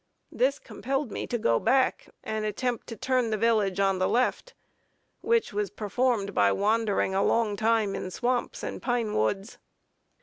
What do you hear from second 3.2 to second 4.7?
the village on the left,